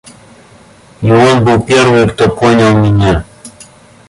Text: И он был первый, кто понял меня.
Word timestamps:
И 1.03 1.11
он 1.11 1.45
был 1.45 1.61
первый, 1.61 2.09
кто 2.09 2.27
понял 2.27 2.75
меня. 2.75 3.23